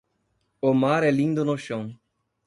O 0.59 0.73
mar 0.73 1.03
é 1.03 1.11
lindo 1.11 1.45
no 1.45 1.55
chão. 1.55 1.95